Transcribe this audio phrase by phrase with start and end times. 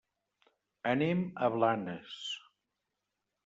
[0.93, 2.19] Anem a Blanes.